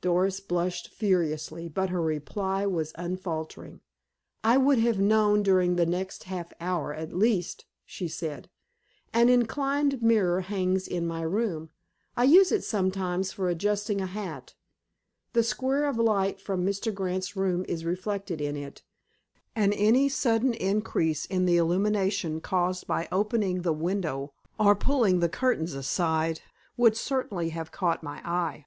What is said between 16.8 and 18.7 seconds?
Grant's room is reflected in